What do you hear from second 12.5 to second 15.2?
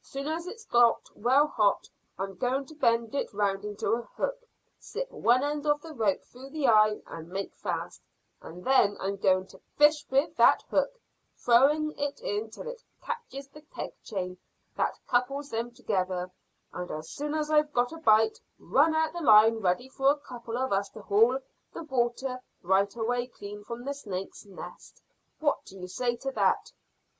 it catches the keg chain that